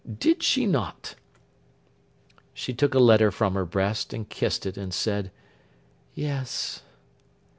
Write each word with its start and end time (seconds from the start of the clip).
Did 0.17 0.41
she 0.41 0.65
not?' 0.65 1.13
She 2.55 2.73
took 2.73 2.95
a 2.95 2.97
letter 2.99 3.29
from 3.29 3.53
her 3.53 3.65
breast, 3.67 4.13
and 4.15 4.27
kissed 4.27 4.65
it, 4.65 4.75
and 4.75 4.91
said 4.91 5.29
'Yes. 6.15 6.81